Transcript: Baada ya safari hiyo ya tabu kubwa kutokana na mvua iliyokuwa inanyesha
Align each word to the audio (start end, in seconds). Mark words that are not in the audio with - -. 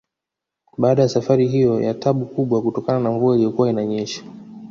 Baada 0.77 1.01
ya 1.01 1.09
safari 1.09 1.47
hiyo 1.47 1.81
ya 1.81 1.93
tabu 1.93 2.25
kubwa 2.25 2.61
kutokana 2.61 2.99
na 2.99 3.11
mvua 3.11 3.35
iliyokuwa 3.35 3.69
inanyesha 3.69 4.23